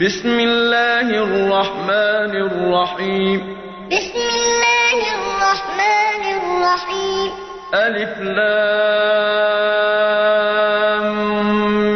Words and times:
بسم 0.00 0.38
الله 0.40 1.08
الرحمن 1.22 2.34
الرحيم. 2.50 3.38
بسم 3.94 4.18
الله 4.34 4.96
الرحمن 5.14 6.22
الرحيم. 6.34 7.30
ألف 7.74 8.20
لام 8.20 8.58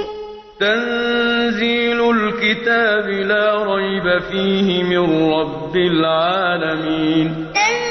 تنزيل 0.60 2.00
الكتاب 2.10 3.08
لا 3.10 3.64
ريب 3.74 4.08
فيه 4.32 4.84
من 4.84 5.32
رب 5.34 5.76
العالمين. 5.76 7.28
تنزيل 7.54 7.87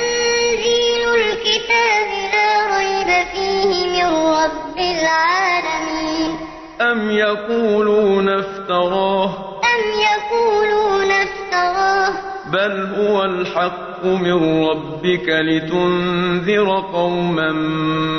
الكتاب 1.46 2.08
لا 2.32 2.76
ريب 2.78 3.26
فيه 3.32 3.86
من 3.86 4.08
رب 4.14 4.78
العالمين. 4.78 6.38
أم 6.80 7.10
يقولون 7.10 8.28
افتراه؟ 8.28 9.30
أم 9.74 9.82
يقولون 10.08 11.10
افتراه؟ 11.10 12.12
بل 12.52 12.88
هو 12.98 13.24
الحق 13.24 14.04
من 14.04 14.66
ربك 14.68 15.28
لتنذر 15.28 16.80
قوما 16.92 17.52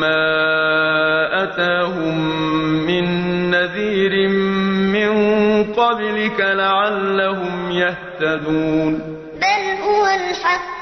ما 0.02 0.24
أتاهم 1.44 2.18
من 2.88 3.06
نذير 3.52 4.30
من 4.96 5.12
قبلك 5.74 6.40
لعلهم 6.40 7.72
يهتدون. 7.72 8.94
بل 9.42 9.84
هو 9.84 10.06
الحق 10.06 10.77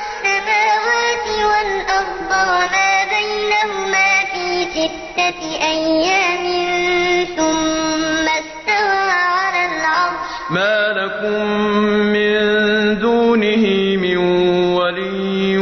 السماوات 0.00 1.26
والأرض 1.50 2.30
وما 2.30 2.92
بينهما 3.12 4.10
في 4.32 4.46
ستة 4.74 5.40
أيام 5.62 6.44
ثم 7.36 8.26
استوى 8.28 9.10
على 9.10 9.62
العرش. 9.72 10.30
ما 10.50 10.92
لكم 10.92 11.46
من 12.14 12.32
دونه 12.98 13.64
من 13.96 14.16
ولي 14.76 15.58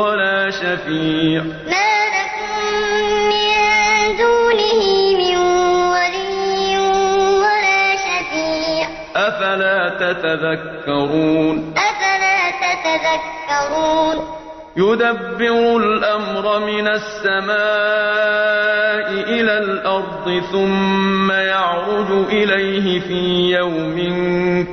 ولا 0.00 0.50
شفيع. 0.50 1.42
ما 1.42 1.92
لكم 2.16 2.52
من 3.30 4.16
دونه 4.18 4.80
من 5.20 5.36
ولي 5.94 6.78
ولا 7.42 7.96
شفيع. 7.96 8.86
أفلا 9.16 9.78
تتذكرون؟ 10.00 11.74
أفلا 11.76 12.38
تتذكرون؟ 12.50 13.33
يدبر 14.76 15.76
الأمر 15.76 16.66
من 16.66 16.88
السماء 16.88 17.54
إلى 19.30 19.58
الأرض 19.58 20.42
ثم 20.52 21.32
يعرج 21.32 22.10
إليه 22.28 23.00
في 23.00 23.50
يوم 23.56 23.96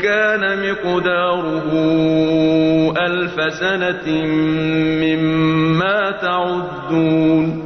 كان 0.02 0.72
مقداره 0.72 1.72
ألف 2.98 3.54
سنة 3.54 4.26
مما 5.02 6.12
تعدون. 6.12 7.61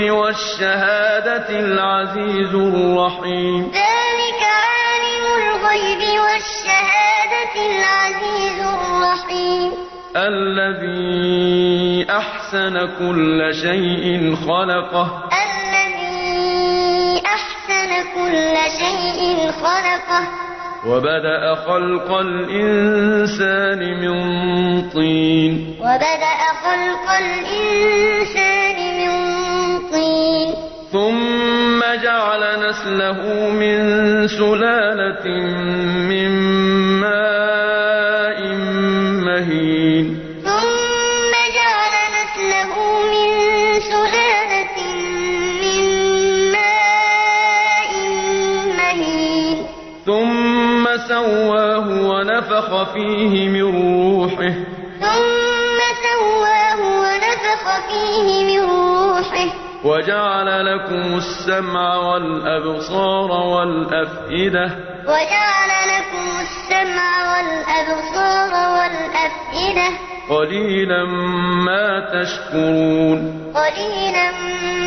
الغيب 0.00 0.10
والشهادة 0.10 1.48
العزيز 1.60 2.54
الرحيم. 2.54 3.70
ذلك 3.74 4.40
عالم 4.42 5.24
الغيب 5.40 6.02
والشهادة 6.20 7.54
العزيز 7.56 8.58
الرحيم. 8.60 9.72
الذي 10.16 12.06
أحسن 12.10 12.74
كل 12.98 13.54
شيء 13.54 14.36
خلقه. 14.36 15.28
الذي 15.44 17.22
أحسن 17.26 17.90
كل 18.14 18.56
شيء 18.80 19.52
خلقه. 19.52 20.24
وبدأ 20.86 21.54
خلق 21.54 22.08
الإنسان 22.18 23.80
من 24.00 24.16
طين. 24.90 25.76
وبدأ 25.80 26.40
خلق 26.64 27.06
الإنسان 27.18 28.59
ثم 30.92 31.80
جعل 32.02 32.68
نسله 32.68 33.50
من 33.50 33.78
سلالة 34.28 35.26
من 36.10 36.30
ماء 37.00 38.40
مهين 39.24 40.18
ثم 40.44 41.32
جعل 41.58 41.94
نسله 42.18 42.74
من 43.12 43.30
سلالة 43.80 44.78
من 45.62 45.82
ماء 46.52 47.92
مهين 48.78 49.66
ثم 50.06 50.84
سواه 51.08 51.88
ونفخ 52.10 52.92
فيه 52.92 53.48
من 53.48 53.62
روحه 53.62 54.54
ثم 55.00 55.78
سواه 56.02 56.80
ونفخ 57.02 57.64
فيه 57.88 58.44
من 58.44 58.60
روحه 58.70 59.69
وجعل 59.84 60.66
لكم 60.66 61.16
السمع 61.16 61.96
والأبصار 61.96 63.30
والأفئدة 63.30 64.64
وجعل 65.04 65.70
لكم 65.94 66.26
السمع 66.40 67.10
والأبصار 67.32 68.52
والأفئدة 68.76 69.88
قليلا 70.30 71.04
ما 71.64 72.00
تشكرون 72.00 73.18
قليلا 73.54 74.30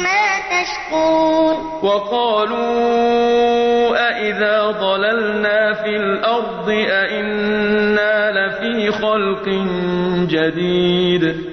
ما 0.03 0.25
تشكرون 0.53 1.55
وقالوا 1.83 3.13
أإذا 4.09 4.71
ضللنا 4.71 5.73
في 5.73 5.95
الأرض 5.95 6.69
أإنا 6.69 8.31
لفي 8.31 8.91
خلق 8.91 9.45
جديد 10.29 11.52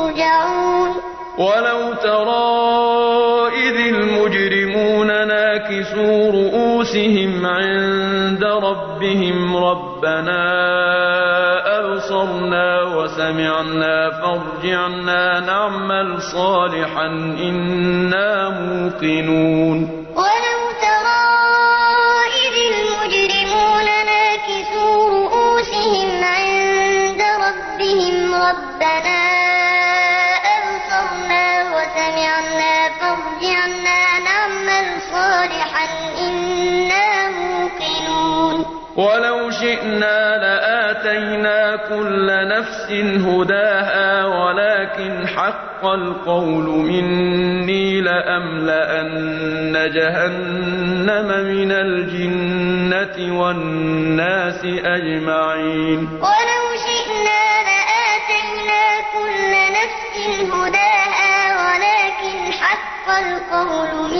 ترجعون 0.00 0.90
ولو 1.38 1.94
ترى 1.94 2.50
إذ 3.68 3.76
المجرمون 3.94 5.06
ناكسوا 5.06 6.30
رؤوسهم 6.32 7.46
عند 7.46 8.44
ربهم 8.44 9.56
ربنا 9.56 10.42
أبصرنا 11.78 12.82
وسمعنا 12.82 14.10
فارجعنا 14.10 15.40
نعمل 15.40 16.22
صالحا 16.22 17.06
إنا 17.40 18.48
موقنون. 18.48 19.99
شئنا 39.80 40.36
لآتينا 40.36 41.76
كل 41.76 42.26
نفس 42.48 42.90
هداها 43.26 44.24
ولكن 44.24 45.26
حق 45.28 45.84
القول 45.84 46.64
مني 46.64 48.00
لأملأن 48.00 49.72
جهنم 49.94 51.28
من 51.46 51.72
الجنة 51.72 53.40
والناس 53.40 54.64
أجمعين 54.84 55.98
ولو 56.12 56.64
شئنا 56.86 57.42
لآتينا 57.68 58.82
كل 59.14 59.52
نفس 59.78 60.16
هداها 60.52 61.36
ولكن 61.64 62.52
حق 62.52 63.08
القول 63.18 64.10
مني 64.10 64.19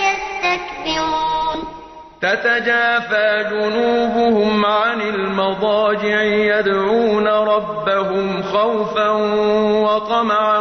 تتجافى 2.21 3.45
جنوبهم 3.51 4.65
عن 4.65 5.01
المضاجع 5.01 6.21
يدعون 6.23 7.27
ربهم 7.27 8.43
خوفا 8.43 9.09
وطمعا 9.81 10.59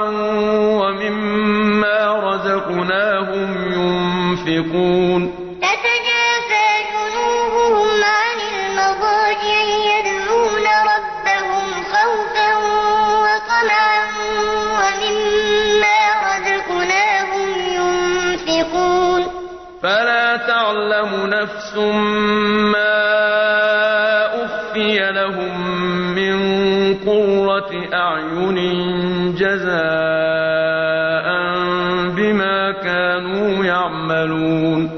ومما 0.80 2.20
رزقناهم 2.30 3.72
ينفقون. 3.72 5.39
نفس 21.42 21.76
ما 22.72 23.00
أخفي 24.44 24.98
لهم 25.12 25.54
من 26.14 26.36
قرة 26.94 27.70
أعين 27.94 28.58
جزاء 29.34 29.70
بما 32.16 32.72
كانوا 32.72 33.64
يعملون 33.64 34.90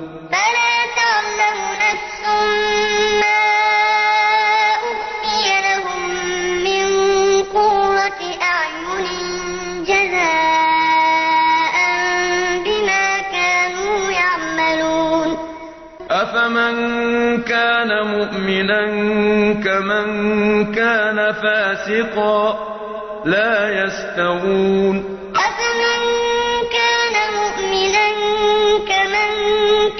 كان 21.33 21.43
فاسقا 21.43 22.59
لا 23.25 23.85
يستوون. 23.85 24.97
أفمن 25.37 26.03
كان 26.73 27.15
مؤمنا 27.39 28.09
كمن 28.89 29.31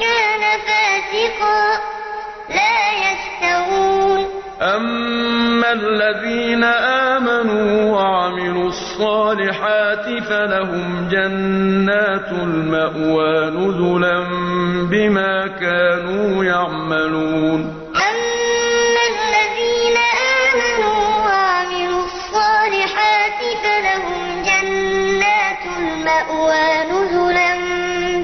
كان 0.01 0.43
فاسقا 0.67 1.63
لا 2.51 2.79
يستوون. 3.05 4.21
أما 4.63 5.73
الذين 5.73 6.65
آمنوا 7.15 7.93
وعملوا 7.93 8.69
الصالحات 8.69 10.23
فلهم 10.29 11.09
جنات 11.11 12.33
المأوى 12.33 13.51
نزلا 13.51 14.25
بما 14.91 15.47
كانوا 15.47 16.45
يعملون. 16.45 17.82
نزلا 26.31 27.55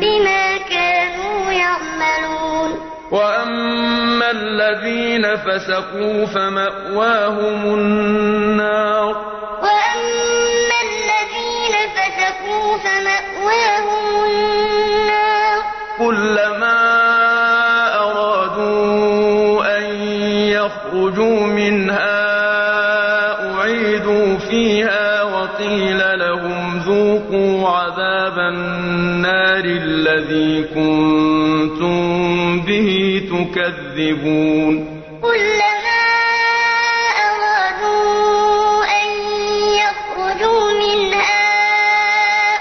بما 0.00 0.56
كانوا 0.70 1.52
يعملون 1.52 2.80
وأما 3.10 4.30
الذين 4.30 5.36
فسقوا 5.36 6.26
فمأواهم 6.26 7.74
النار 7.74 9.16
وأما 9.62 10.78
الذين 10.88 11.74
فسقوا 11.96 12.78
فمأواهم 12.78 14.24
النار 14.24 15.62
كلما 15.98 16.78
أرادوا 18.00 19.78
أن 19.78 19.84
يخرجوا 20.48 21.40
منها 21.46 22.28
أعيدوا 23.54 24.38
فيها 24.38 25.07
عذاب 28.28 28.38
النار 28.38 29.64
الذي 29.64 30.52
كنتم 30.74 32.00
به 32.60 32.88
تكذبون. 33.32 34.74
كلما 35.22 36.04
أرادوا 37.24 38.84
أن 39.00 39.08
يخرجوا 39.82 40.64
منها 40.84 41.48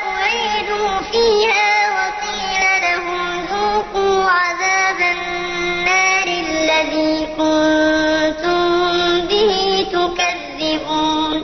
أعيدوا 0.08 0.94
فيها 1.12 1.72
وقيل 1.98 2.64
لهم 2.88 3.22
ذوقوا 3.52 4.18
عذاب 4.40 5.00
النار 5.16 6.28
الذي 6.48 7.14
كنتم 7.38 8.62
به 9.30 9.52
تكذبون. 9.92 11.38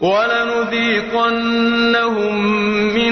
ولنذيقنهم 0.00 1.06
من 2.94 3.05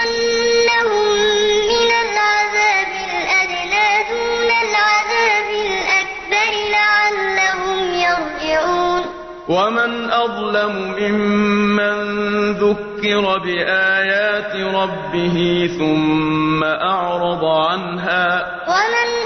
من 1.73 1.91
العذاب 2.05 2.93
الأدنى 3.11 3.89
دون 4.11 4.51
العذاب 4.67 5.49
الأكبر 5.67 6.53
لعلهم 6.71 7.79
يرجعون. 7.95 9.03
ومن 9.49 10.11
أظلم 10.11 10.75
ممن 10.99 11.97
ذكر 12.53 13.39
بآيات 13.39 14.57
ربه 14.57 15.71
ثم 15.79 16.65
أعرض 16.65 17.45
عنها. 17.45 18.47
ومن 18.69 19.22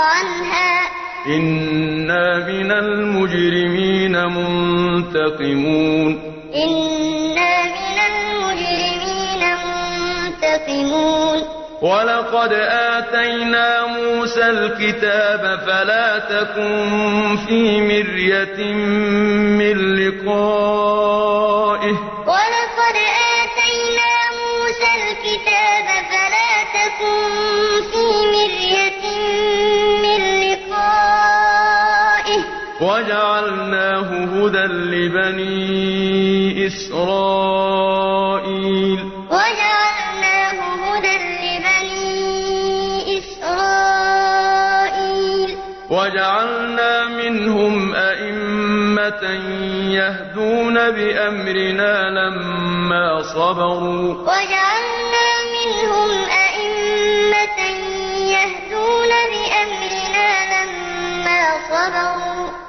عنها. 0.00 0.88
إنا 1.26 2.46
من 2.48 2.70
المجرمين 2.72 4.24
منتقمون 4.24 6.10
إنا 6.54 7.52
من 7.64 7.98
المجرمين 8.10 9.42
منتقمون. 9.66 11.38
ولقد 11.82 12.52
آتينا 12.52 13.86
موسى 13.86 14.46
الكتاب 14.50 15.58
فلا 15.66 16.18
تكن 16.18 17.36
في 17.46 17.80
مرية 17.80 18.74
من 19.58 19.76
لقائه. 19.96 21.30
وجعلناه 32.80 34.08
هدى 34.24 34.58
لبني 34.58 36.66
إسرائيل. 36.66 37.00
وجعلناه 39.30 40.58
هدى 40.84 41.16
لبني 41.42 43.18
إسرائيل. 43.18 45.50
وجعلنا 45.90 46.92
منهم 47.08 47.74
أئمة 47.94 49.22
يهدون 49.90 50.90
بأمرنا 50.90 52.10
لما 52.10 53.22
صبروا. 53.22 54.14
وجعلنا 54.14 54.59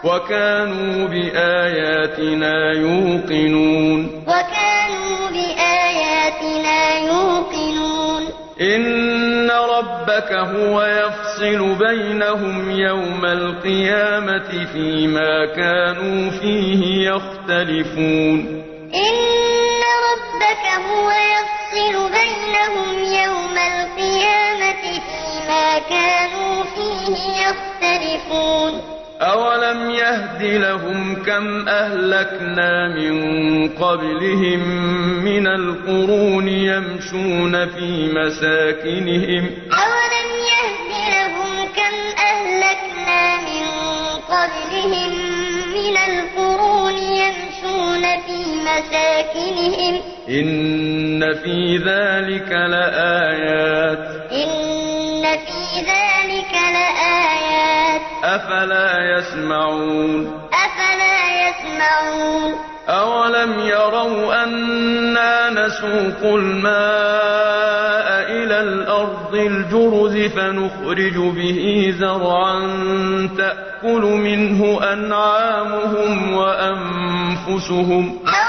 وكانوا 0.04 1.08
بآياتنا 1.08 2.72
يوقنون. 2.74 4.24
وكانوا 4.28 5.30
بآياتنا 5.32 7.00
يوقنون. 7.00 8.24
إن 8.62 9.52
ربك 9.52 10.32
هو 10.32 10.82
يفصل 10.82 11.76
بينهم 11.76 12.72
يوم 12.72 13.26
القيامة 13.26 14.66
فيما 14.74 15.46
كانوا 15.46 16.32
فيه 16.32 17.10
يختلفون. 17.10 18.64
إن 18.94 19.82
ربك 20.10 20.66
هو 20.90 21.12
يفصل 21.12 21.96
بينهم 22.12 22.90
يوم 23.24 23.58
القيامة 23.58 24.82
فيما 24.82 25.80
كانوا 25.90 26.64
فيه 26.64 27.12
يختلفون. 27.48 28.61
لهم 30.44 31.24
كم 31.24 31.68
أهلكنا 31.68 32.96
من 32.96 33.70
قبلهم 33.70 34.60
من 35.24 35.48
القرون 35.48 36.48
يمشون 36.48 37.66
في 37.66 38.12
مساكنهم. 38.14 39.50
أولم 39.72 40.30
يهد 40.52 40.92
لهم 41.14 41.68
كم 41.76 41.96
أهلكنا 42.18 43.38
من 43.38 43.66
قبلهم 44.30 45.12
من 45.74 45.98
القرون 45.98 46.94
يمشون 46.94 48.02
في 48.02 48.40
مساكنهم. 48.62 50.02
إن 50.30 51.34
في 51.34 51.78
ذلك 51.78 52.52
لآيات. 52.52 54.32
إن 54.32 54.81
أفلا 58.36 59.18
يسمعون؟ 59.18 60.42
أفلا 60.54 61.18
يسمعون؟ 61.48 62.52
أولم 62.90 63.60
يروا 63.60 64.44
أنا 64.44 65.50
نسوق 65.50 66.34
الماء 66.34 68.08
إلى 68.32 68.62
الأرض 68.62 69.36
الجرز 69.36 70.18
فنخرج 70.18 71.18
به 71.18 71.94
زرعا 72.00 72.60
تأكل 73.38 74.02
منه 74.02 74.80
أنعامهم 74.94 76.34
وأنفسهم. 76.34 78.20
أولم 78.26 78.41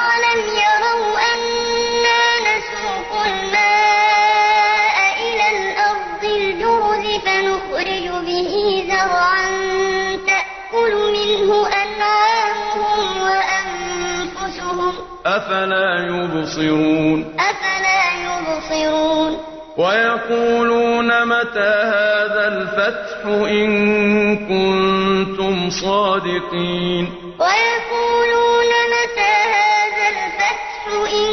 يبصرون. 16.58 17.34
أفلا 17.38 18.02
يبصرون؟ 18.24 19.38
ويقولون 19.76 21.26
متى 21.26 21.72
هذا 21.94 22.48
الفتح 22.48 23.26
إن 23.26 24.36
كنتم 24.36 25.70
صادقين؟ 25.70 27.08
ويقولون 27.40 28.70
متى 28.94 29.34
هذا 29.56 30.06
الفتح 30.12 30.86
إن 31.12 31.32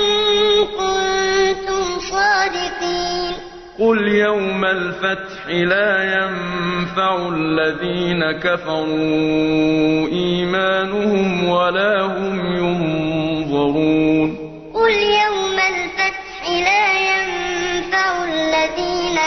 كنتم 0.79 1.99
صادقين؟ 1.99 3.33
قل 3.79 4.07
يوم 4.07 4.65
الفتح 4.65 5.47
لا 5.47 6.03
ينفع 6.03 7.29
الذين 7.35 8.31
كفروا 8.31 10.07
إيمانهم 10.07 11.49
ولا 11.49 12.01
هم 12.01 12.57
ينظرون. 12.57 14.08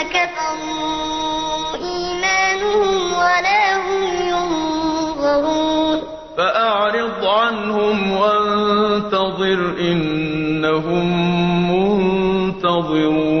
كفروا 0.03 1.75
إيمانهم 1.75 3.13
ولا 3.13 3.63
هم 3.77 4.03
ينظرون. 4.31 5.99
فأعرض 6.37 7.25
عنهم 7.25 8.11
وانتظر 8.11 9.59
إنهم 9.79 11.07
منتظرون. 11.71 13.32